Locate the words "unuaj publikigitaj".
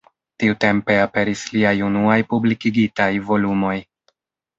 1.87-3.11